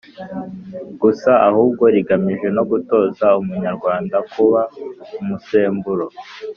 [1.01, 4.61] gusa ahubwo rigamije no gutoza umunyarwanda kuba
[5.21, 6.05] umusemburo